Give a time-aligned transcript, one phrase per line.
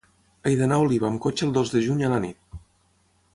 [0.47, 2.59] He d'anar a Oliva amb cotxe el dos de juny a la nit.